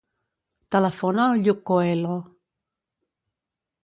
Telefona 0.75 1.27
al 1.33 1.43
Lluc 1.47 1.61
Coelho. 1.71 2.15